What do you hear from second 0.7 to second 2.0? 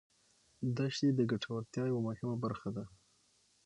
دښتې د ګټورتیا